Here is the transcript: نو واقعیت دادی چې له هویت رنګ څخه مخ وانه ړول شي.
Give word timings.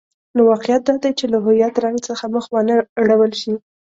نو 0.35 0.41
واقعیت 0.51 0.81
دادی 0.85 1.11
چې 1.19 1.25
له 1.33 1.37
هویت 1.45 1.75
رنګ 1.85 1.97
څخه 2.07 2.23
مخ 2.33 2.45
وانه 2.53 2.75
ړول 3.07 3.31
شي. 3.41 3.53